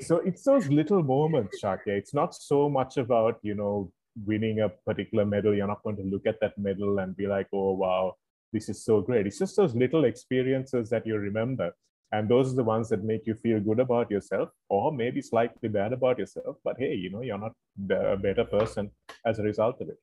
[0.02, 1.88] So it's those little moments, Shakya.
[1.88, 3.92] It's not so much about, you know,
[4.26, 5.54] winning a particular medal.
[5.54, 8.16] You're not going to look at that medal and be like, oh, wow,
[8.54, 9.28] this is so great.
[9.28, 11.74] It's just those little experiences that you remember.
[12.12, 15.70] And those are the ones that make you feel good about yourself or maybe slightly
[15.70, 16.58] bad about yourself.
[16.64, 17.54] But hey, you know, you're not
[17.90, 18.92] a better person
[19.26, 19.98] as a result of it.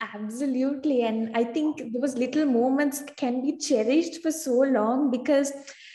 [0.00, 1.02] Absolutely.
[1.02, 5.52] And I think those little moments can be cherished for so long because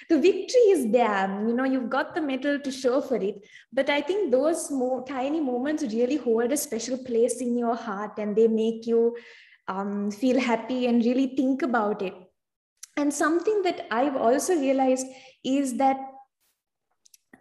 [0.09, 1.43] the victory is there.
[1.47, 3.35] You know, you've got the medal to show for it.
[3.73, 8.19] But I think those more tiny moments really hold a special place in your heart
[8.19, 9.17] and they make you
[9.67, 12.13] um, feel happy and really think about it.
[12.97, 15.07] And something that I've also realized
[15.43, 15.97] is that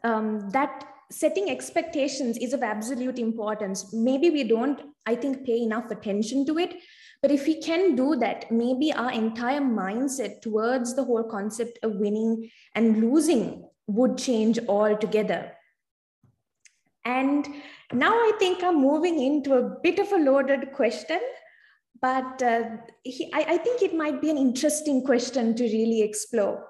[0.03, 3.93] um, that setting expectations is of absolute importance.
[3.93, 6.77] Maybe we don't, I think, pay enough attention to it.
[7.23, 11.97] But if we can do that, maybe our entire mindset towards the whole concept of
[11.97, 15.53] winning and losing would change altogether.
[17.05, 17.47] And
[17.93, 21.21] now I think I'm moving into a bit of a loaded question,
[22.01, 22.63] but uh,
[23.03, 26.67] he, I, I think it might be an interesting question to really explore.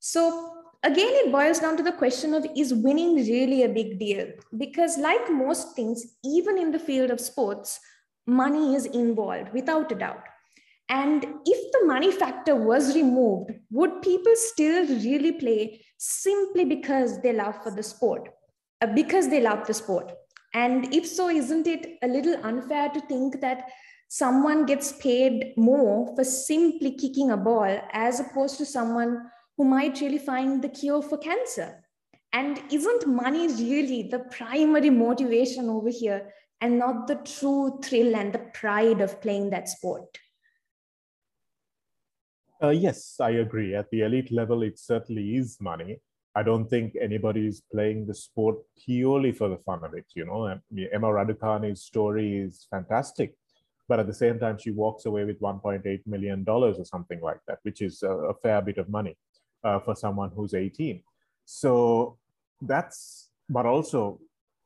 [0.00, 0.47] So,
[0.82, 4.28] again, it boils down to the question of is winning really a big deal?
[4.56, 7.78] Because, like most things, even in the field of sports,
[8.26, 10.22] money is involved without a doubt.
[10.90, 17.32] And if the money factor was removed, would people still really play simply because they
[17.32, 18.30] love for the sport,
[18.80, 20.12] uh, because they love the sport?
[20.54, 23.68] And if so, isn't it a little unfair to think that
[24.08, 30.00] someone gets paid more for simply kicking a ball as opposed to someone who might
[30.00, 31.84] really find the cure for cancer.
[32.32, 38.32] And isn't money really the primary motivation over here and not the true thrill and
[38.32, 40.18] the pride of playing that sport?
[42.62, 43.74] Uh, yes, I agree.
[43.74, 46.00] At the elite level, it certainly is money.
[46.34, 50.06] I don't think anybody is playing the sport purely for the fun of it.
[50.14, 53.34] You know, Emma Raducanu's story is fantastic,
[53.88, 57.40] but at the same time, she walks away with 1.8 million dollars or something like
[57.48, 59.16] that, which is a, a fair bit of money
[59.64, 61.02] uh, for someone who's 18.
[61.44, 62.18] So
[62.60, 64.20] that's, but also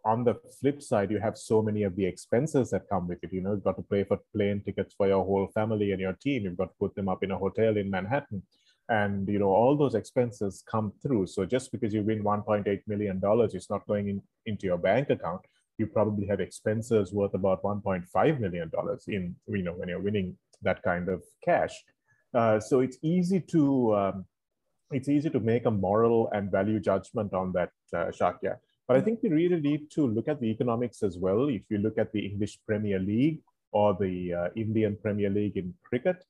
[0.05, 3.33] on the flip side, you have so many of the expenses that come with it.
[3.33, 6.14] You know, you've got to pay for plane tickets for your whole family and your
[6.14, 6.42] team.
[6.42, 8.42] You've got to put them up in a hotel in Manhattan.
[8.88, 11.28] And, you know, all those expenses come through.
[11.28, 15.42] So just because you win $1.8 million, it's not going in, into your bank account.
[15.78, 18.70] You probably have expenses worth about $1.5 million
[19.07, 21.72] in, you know, when you're winning that kind of cash.
[22.35, 24.24] Uh, so it's easy to, um,
[24.92, 28.57] it's easy to make a moral and value judgment on that, uh, Shakya.
[28.88, 31.48] But I think we really need to look at the economics as well.
[31.48, 33.40] If you look at the English Premier League
[33.72, 36.24] or the uh, Indian Premier League in cricket,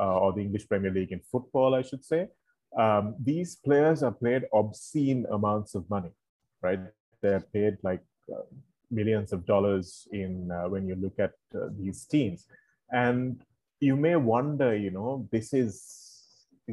[0.00, 2.28] uh, or the English Premier League in football, I should say,
[2.76, 6.10] um, these players are paid obscene amounts of money,
[6.62, 6.80] right?
[7.22, 8.02] They're paid like
[8.32, 8.42] uh,
[8.90, 12.46] millions of dollars in uh, when you look at uh, these teams,
[12.92, 13.42] and
[13.80, 16.07] you may wonder, you know, this is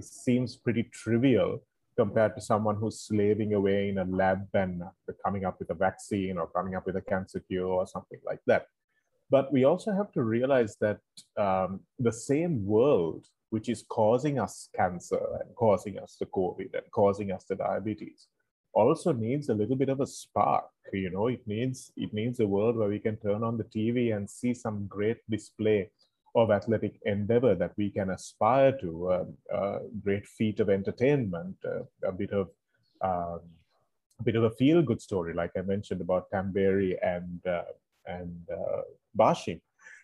[0.03, 1.61] seems pretty trivial
[1.97, 4.83] compared to someone who's slaving away in a lab and
[5.23, 8.41] coming up with a vaccine or coming up with a cancer cure or something like
[8.45, 8.67] that.
[9.29, 10.99] But we also have to realize that
[11.37, 16.91] um, the same world which is causing us cancer and causing us the COVID and
[16.91, 18.27] causing us the diabetes
[18.73, 20.65] also needs a little bit of a spark.
[20.91, 24.15] You know, it needs it needs a world where we can turn on the TV
[24.15, 25.89] and see some great display
[26.35, 31.83] of athletic endeavor that we can aspire to, uh, a great feat of entertainment, uh,
[32.07, 32.49] a bit of
[33.01, 33.41] um,
[34.19, 37.63] a bit of a feel-good story, like I mentioned about Tamberi and uh,
[38.05, 38.81] and uh,
[39.17, 39.59] Barshim.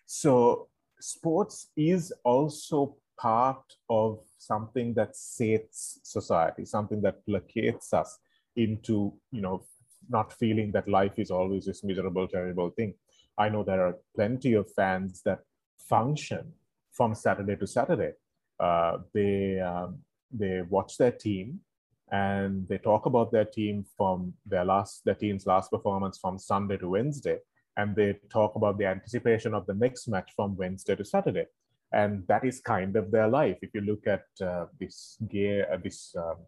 [0.06, 0.68] So
[1.00, 8.18] sports is also part of something that sates society, something that placates us
[8.56, 9.64] into, you know,
[10.08, 12.94] not feeling that life is always this miserable, terrible thing.
[13.38, 15.40] I know there are plenty of fans that
[15.92, 16.44] function
[16.96, 18.12] from Saturday to Saturday.
[18.66, 19.98] Uh, they um,
[20.40, 21.60] they watch their team
[22.10, 26.78] and they talk about their team from their last their team's last performance from Sunday
[26.78, 27.38] to Wednesday,
[27.78, 31.46] and they talk about the anticipation of the next match from Wednesday to Saturday,
[32.00, 33.58] and that is kind of their life.
[33.66, 36.38] If you look at uh, this gear, uh, this um,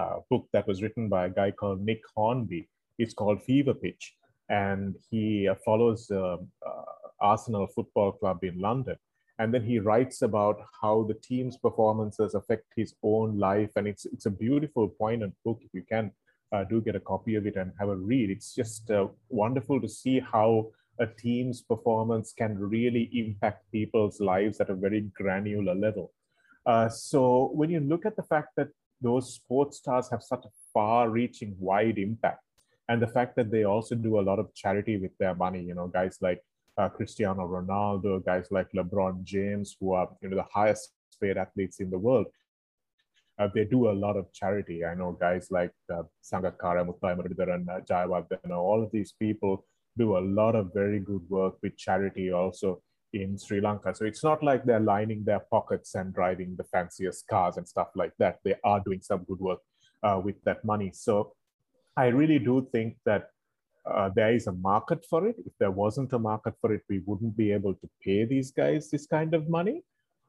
[0.00, 4.04] uh, book that was written by a guy called Nick Hornby, it's called Fever Pitch,
[4.48, 8.96] and he uh, follows um, uh, Arsenal Football Club in London.
[9.38, 13.70] And then he writes about how the team's performances affect his own life.
[13.76, 15.60] And it's, it's a beautiful, poignant book.
[15.62, 16.12] If you can
[16.52, 19.80] uh, do get a copy of it and have a read, it's just uh, wonderful
[19.80, 25.74] to see how a team's performance can really impact people's lives at a very granular
[25.74, 26.12] level.
[26.64, 28.68] Uh, so when you look at the fact that
[29.00, 32.42] those sports stars have such a far-reaching, wide impact,
[32.88, 35.74] and the fact that they also do a lot of charity with their money, you
[35.74, 36.42] know, guys like
[36.76, 41.80] uh, Cristiano Ronaldo, guys like LeBron James, who are you know the highest paid athletes
[41.80, 42.26] in the world.
[43.38, 44.84] Uh, they do a lot of charity.
[44.84, 49.64] I know guys like uh, Sangakkara, Muttiah Muralidharan, uh, Jayawardene, all of these people
[49.96, 52.80] do a lot of very good work with charity also
[53.12, 53.94] in Sri Lanka.
[53.94, 57.88] So it's not like they're lining their pockets and driving the fanciest cars and stuff
[57.94, 58.38] like that.
[58.44, 59.60] They are doing some good work
[60.02, 60.90] uh, with that money.
[60.92, 61.34] So
[61.96, 63.30] I really do think that
[63.86, 65.36] uh, there is a market for it.
[65.44, 68.90] If there wasn't a market for it, we wouldn't be able to pay these guys
[68.90, 69.82] this kind of money.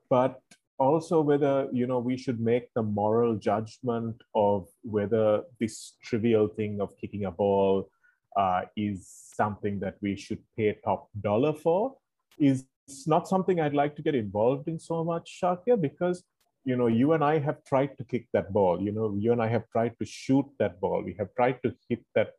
[0.09, 0.39] But
[0.77, 6.81] also whether you know we should make the moral judgment of whether this trivial thing
[6.81, 7.89] of kicking a ball
[8.35, 11.95] uh, is something that we should pay top dollar for
[12.37, 12.65] is
[13.07, 16.23] not something I'd like to get involved in so much, Shakya, because
[16.65, 18.81] you know you and I have tried to kick that ball.
[18.81, 21.03] You know, you and I have tried to shoot that ball.
[21.03, 22.33] We have tried to hit that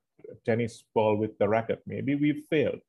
[0.45, 1.83] tennis ball with the racket.
[1.87, 2.81] Maybe we've failed.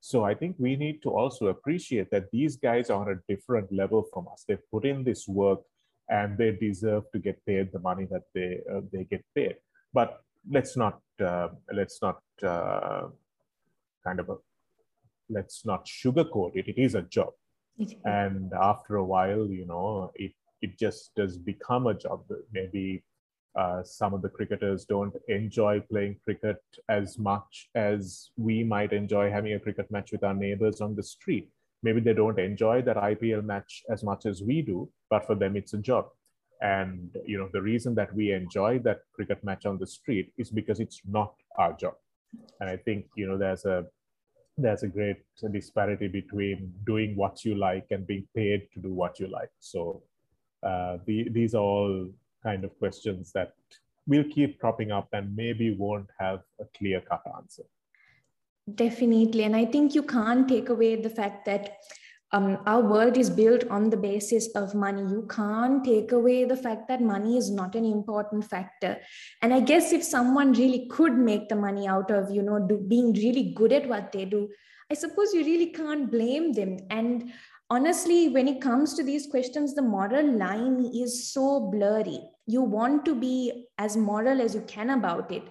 [0.00, 3.72] So I think we need to also appreciate that these guys are on a different
[3.72, 4.44] level from us.
[4.46, 5.60] They've put in this work
[6.10, 9.56] and they deserve to get paid the money that they uh, they get paid.
[9.92, 13.08] But let's not uh, let's not uh,
[14.04, 14.36] kind of a,
[15.30, 16.68] let's not sugarcoat it.
[16.68, 17.32] It is a job,
[18.04, 22.24] and after a while, you know, it it just does become a job.
[22.52, 23.02] Maybe
[23.56, 29.30] uh, some of the cricketers don't enjoy playing cricket as much as we might enjoy
[29.30, 31.48] having a cricket match with our neighbors on the street.
[31.82, 35.56] Maybe they don't enjoy that IPL match as much as we do, but for them
[35.56, 36.06] it's a job.
[36.60, 40.50] And you know the reason that we enjoy that cricket match on the street is
[40.50, 41.94] because it's not our job.
[42.60, 43.84] And I think you know there's a
[44.56, 45.16] there's a great
[45.52, 49.50] disparity between doing what you like and being paid to do what you like.
[49.58, 50.02] So
[50.62, 52.08] uh, the, these are all
[52.44, 53.54] kind of questions that
[54.06, 57.64] will keep cropping up and maybe won't have a clear cut answer.
[58.72, 59.44] Definitely.
[59.44, 61.76] And I think you can't take away the fact that
[62.32, 65.02] um, our world is built on the basis of money.
[65.02, 68.98] You can't take away the fact that money is not an important factor.
[69.40, 72.78] And I guess if someone really could make the money out of, you know, do,
[72.78, 74.48] being really good at what they do,
[74.90, 76.78] I suppose you really can't blame them.
[76.90, 77.32] And
[77.70, 82.20] honestly, when it comes to these questions, the moral line is so blurry.
[82.46, 85.42] You want to be as moral as you can about it,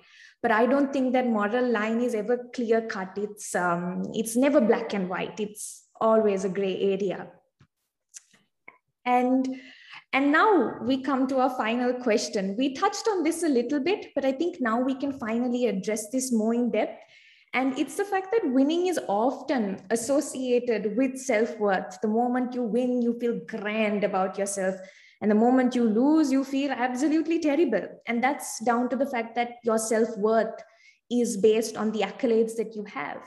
[0.41, 3.18] but I don't think that moral line is ever clear cut.
[3.18, 5.39] It's um, it's never black and white.
[5.39, 7.28] It's always a gray area.
[9.05, 9.59] And,
[10.14, 12.55] and now we come to our final question.
[12.57, 16.09] We touched on this a little bit, but I think now we can finally address
[16.09, 17.01] this more in depth.
[17.54, 21.99] And it's the fact that winning is often associated with self worth.
[22.01, 24.76] The moment you win, you feel grand about yourself.
[25.22, 27.88] And the moment you lose, you feel absolutely terrible.
[28.08, 30.62] And that's down to the fact that your self worth
[31.12, 33.22] is based on the accolades that you have.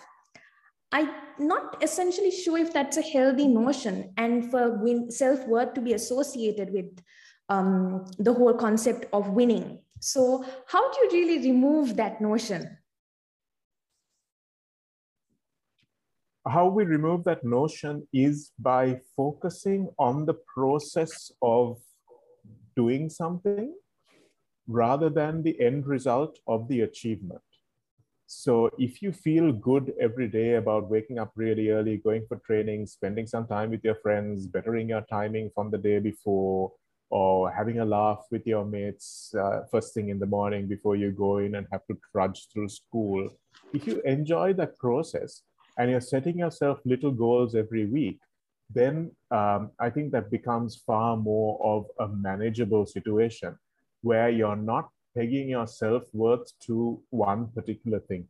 [0.92, 5.92] I'm not essentially sure if that's a healthy notion and for self worth to be
[5.92, 6.86] associated with
[7.48, 9.78] um, the whole concept of winning.
[10.00, 12.75] So, how do you really remove that notion?
[16.48, 21.78] How we remove that notion is by focusing on the process of
[22.76, 23.74] doing something
[24.68, 27.40] rather than the end result of the achievement.
[28.28, 32.86] So if you feel good every day about waking up really early, going for training,
[32.86, 36.72] spending some time with your friends, bettering your timing from the day before,
[37.10, 41.12] or having a laugh with your mates uh, first thing in the morning before you
[41.12, 43.28] go in and have to trudge through school,
[43.72, 45.42] if you enjoy that process
[45.78, 48.20] and you're setting yourself little goals every week,
[48.72, 53.56] then um, I think that becomes far more of a manageable situation
[54.02, 58.26] where you're not pegging your self-worth to one particular thing.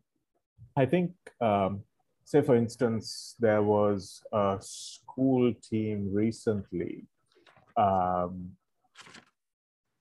[0.76, 1.82] I think, um,
[2.24, 7.04] say for instance, there was a school team recently.
[7.76, 8.52] Um,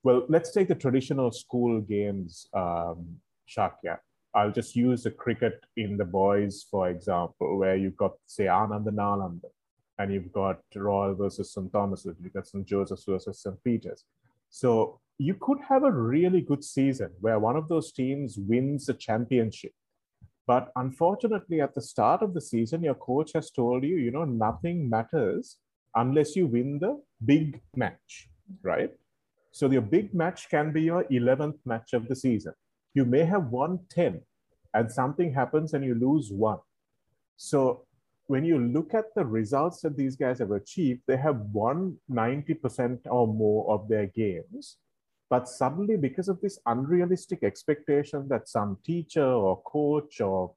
[0.03, 3.17] well, let's take the traditional school games, um,
[3.49, 3.97] Shakya.
[4.35, 8.89] I'll just use the cricket in the boys, for example, where you've got, say, Ananda
[8.89, 9.49] and Nalanda,
[9.97, 11.71] and you've got Royal versus St.
[11.71, 12.67] Thomas, you've got St.
[12.67, 13.55] Joseph's versus St.
[13.63, 14.03] Peter's.
[14.49, 18.93] So you could have a really good season where one of those teams wins the
[18.93, 19.71] championship.
[20.45, 24.25] But unfortunately, at the start of the season, your coach has told you, you know,
[24.25, 25.57] nothing matters
[25.95, 28.29] unless you win the big match,
[28.61, 28.91] right?
[29.51, 32.53] So your big match can be your 11th match of the season.
[32.95, 34.21] You may have won 10
[34.73, 36.59] and something happens and you lose one.
[37.37, 37.85] So
[38.25, 43.01] when you look at the results that these guys have achieved, they have won 90%
[43.05, 44.77] or more of their games
[45.29, 50.53] but suddenly, because of this unrealistic expectation that some teacher or coach or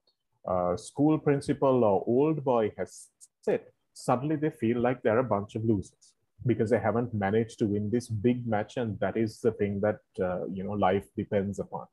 [0.47, 3.07] uh, school principal or old boy has
[3.41, 6.13] set, suddenly they feel like they're a bunch of losers
[6.45, 8.77] because they haven't managed to win this big match.
[8.77, 11.87] And that is the thing that, uh, you know, life depends upon.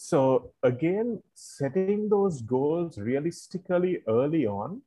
[0.00, 4.82] So again, setting those goals realistically early on,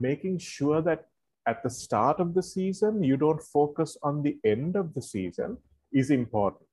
[0.00, 1.06] making sure that
[1.46, 5.58] at the start of the season, you don't focus on the end of the season
[5.92, 6.66] is important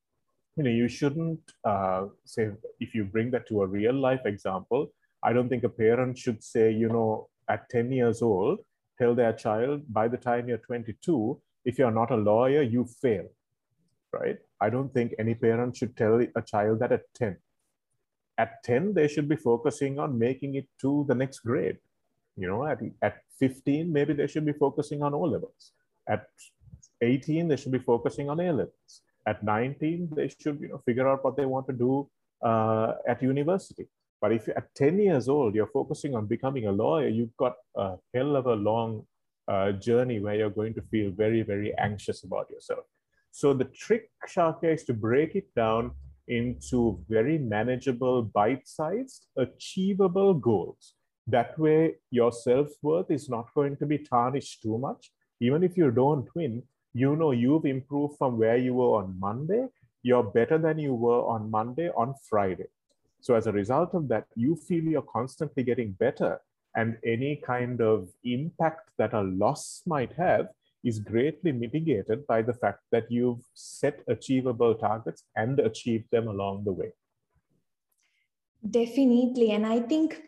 [0.55, 4.91] you know, you shouldn't uh, say, if you bring that to a real life example,
[5.23, 8.59] I don't think a parent should say, you know, at 10 years old,
[8.99, 13.25] tell their child, by the time you're 22, if you're not a lawyer, you fail,
[14.11, 14.37] right?
[14.61, 17.37] I don't think any parent should tell a child that at 10.
[18.37, 21.77] At 10, they should be focusing on making it to the next grade.
[22.35, 25.71] You know, at, at 15, maybe they should be focusing on O levels.
[26.07, 26.25] At
[27.01, 31.07] 18, they should be focusing on A levels at 19 they should you know figure
[31.07, 32.07] out what they want to do
[32.43, 33.87] uh, at university
[34.21, 37.95] but if at 10 years old you're focusing on becoming a lawyer you've got a
[38.13, 39.05] hell of a long
[39.47, 42.85] uh, journey where you're going to feel very very anxious about yourself
[43.31, 45.91] so the trick Shakya is to break it down
[46.27, 50.93] into very manageable bite-sized achievable goals
[51.27, 55.91] that way your self-worth is not going to be tarnished too much even if you
[55.91, 56.61] don't win
[56.93, 59.67] you know you've improved from where you were on Monday.
[60.03, 62.67] You're better than you were on Monday on Friday.
[63.21, 66.39] So as a result of that, you feel you're constantly getting better.
[66.75, 70.49] And any kind of impact that a loss might have
[70.83, 76.63] is greatly mitigated by the fact that you've set achievable targets and achieved them along
[76.65, 76.91] the way.
[78.69, 79.51] Definitely.
[79.51, 80.21] And I think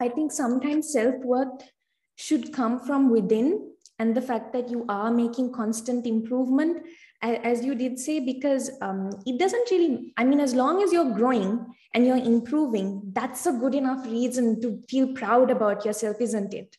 [0.00, 1.70] I think sometimes self-worth
[2.16, 6.84] should come from within and the fact that you are making constant improvement
[7.22, 11.14] as you did say because um, it doesn't really i mean as long as you're
[11.14, 11.64] growing
[11.94, 16.76] and you're improving that's a good enough reason to feel proud about yourself isn't it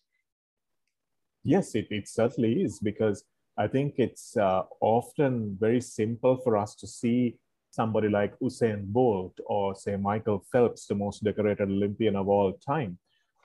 [1.48, 3.24] Yes, it, it certainly is because
[3.56, 7.38] I think it's uh, often very simple for us to see
[7.70, 12.98] somebody like Usain Bolt or, say, Michael Phelps, the most decorated Olympian of all time.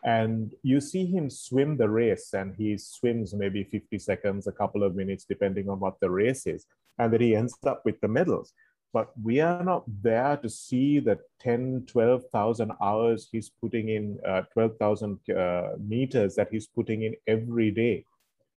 [0.03, 4.83] And you see him swim the race, and he swims maybe 50 seconds, a couple
[4.83, 6.65] of minutes, depending on what the race is,
[6.99, 8.55] and then he ends up with the medals.
[8.93, 14.43] But we are not there to see the 10, 12,000 hours he's putting in, uh,
[14.53, 18.05] 12,000 uh, meters that he's putting in every day.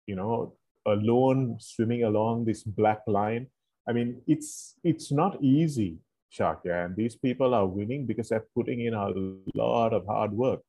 [0.07, 0.53] You know,
[0.85, 3.47] alone swimming along this black line.
[3.87, 5.97] I mean, it's it's not easy,
[6.31, 9.11] Shakya, and these people are winning because they're putting in a
[9.53, 10.61] lot of hard work.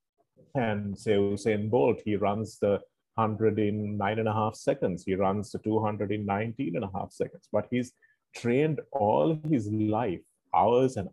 [0.54, 2.80] And say Usain Bolt, he runs the
[3.14, 5.04] 100 in nine and a half seconds.
[5.04, 7.48] He runs the 200 in 19 and a half seconds.
[7.52, 7.92] But he's
[8.34, 10.20] trained all his life,
[10.54, 11.08] hours and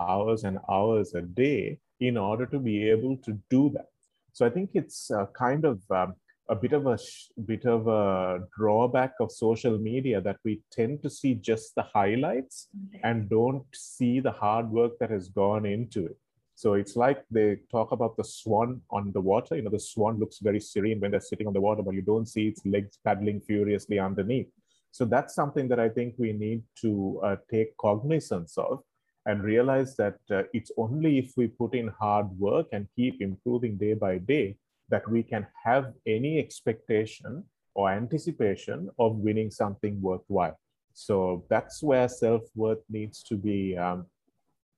[0.00, 3.88] hours and hours a day, in order to be able to do that.
[4.32, 6.14] So I think it's uh, kind of um,
[6.48, 6.98] a bit of a
[7.46, 12.68] bit of a drawback of social media that we tend to see just the highlights
[13.02, 16.18] and don't see the hard work that has gone into it.
[16.54, 19.56] So it's like they talk about the swan on the water.
[19.56, 22.02] You know the swan looks very serene when they're sitting on the water but you
[22.02, 24.48] don't see its legs paddling furiously underneath
[24.96, 28.82] so that's something that i think we need to uh, take cognizance of
[29.26, 33.76] and realize that uh, it's only if we put in hard work and keep improving
[33.76, 34.56] day by day
[34.88, 37.44] that we can have any expectation
[37.74, 40.58] or anticipation of winning something worthwhile.
[40.94, 44.06] So that's where self-worth needs to be um,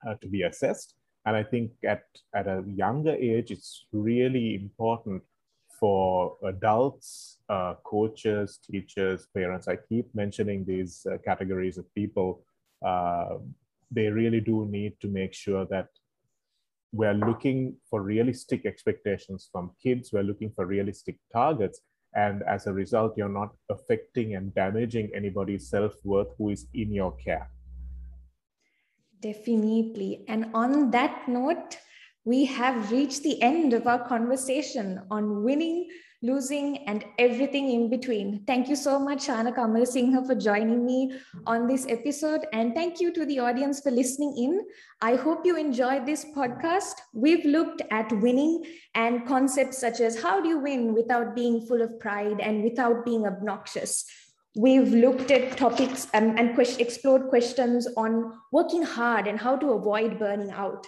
[0.07, 0.95] uh, to be assessed.
[1.27, 2.05] And I think at,
[2.35, 5.23] at a younger age, it's really important
[5.79, 9.69] for adults, uh, coaches, teachers, parents.
[9.69, 12.45] I keep mentioning these uh, categories of people.
[12.85, 13.39] Uh,
[13.91, 15.89] they really do need to make sure that
[16.93, 20.13] we're looking for realistic expectations from kids.
[20.13, 21.81] We're looking for realistic targets.
[22.15, 26.93] And as a result, you're not affecting and damaging anybody's self worth who is in
[26.93, 27.51] your care.
[29.21, 30.25] Definitely.
[30.29, 31.77] And on that note,
[32.25, 35.89] we have reached the end of our conversation on winning
[36.23, 38.43] losing, and everything in between.
[38.47, 41.13] Thank you so much, Shana Kamal Singh, for joining me
[41.47, 42.47] on this episode.
[42.53, 44.67] And thank you to the audience for listening in.
[45.01, 46.95] I hope you enjoyed this podcast.
[47.15, 48.65] We've looked at winning
[48.95, 53.05] and concepts such as how do you win without being full of pride and without
[53.05, 54.05] being obnoxious.
[54.57, 60.51] We've looked at topics and explored questions on working hard and how to avoid burning
[60.51, 60.85] out.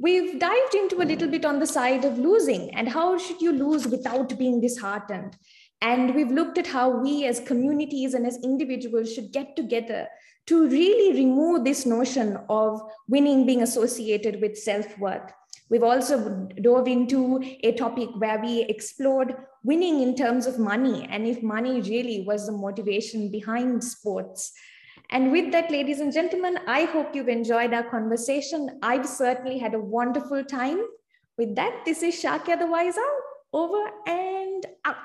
[0.00, 3.50] We've dived into a little bit on the side of losing and how should you
[3.50, 5.36] lose without being disheartened.
[5.80, 10.06] And we've looked at how we as communities and as individuals should get together
[10.46, 15.32] to really remove this notion of winning being associated with self worth.
[15.68, 21.26] We've also dove into a topic where we explored winning in terms of money and
[21.26, 24.52] if money really was the motivation behind sports.
[25.10, 28.78] And with that, ladies and gentlemen, I hope you've enjoyed our conversation.
[28.82, 30.84] I've certainly had a wonderful time.
[31.38, 33.20] With that, this is Shakya the Wise Out.
[33.52, 34.96] Over and out.